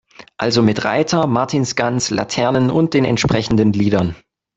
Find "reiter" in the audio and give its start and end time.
0.83-1.27